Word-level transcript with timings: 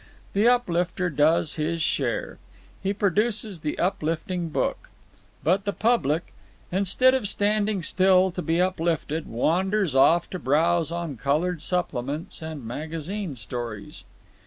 The 0.33 0.47
uplifter 0.47 1.11
does 1.11 1.57
his 1.57 1.79
share. 1.79 2.39
He 2.81 2.91
produces 2.91 3.59
the 3.59 3.77
uplifting 3.77 4.49
book. 4.49 4.89
But 5.43 5.63
the 5.63 5.73
public, 5.73 6.33
instead 6.71 7.13
of 7.13 7.27
standing 7.27 7.83
still 7.83 8.31
to 8.31 8.41
be 8.41 8.59
uplifted, 8.59 9.27
wanders 9.27 9.93
off 9.93 10.27
to 10.31 10.39
browse 10.39 10.91
on 10.91 11.17
coloured 11.17 11.61
supplements 11.61 12.41
and 12.41 12.65
magazine 12.65 13.35
stories. 13.35 14.03